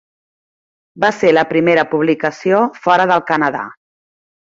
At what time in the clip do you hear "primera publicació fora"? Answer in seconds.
1.53-3.11